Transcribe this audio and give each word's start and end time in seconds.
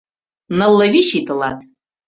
Нылле 0.57 0.85
вич 0.93 1.09
ий 1.17 1.23
тылат! 1.27 1.59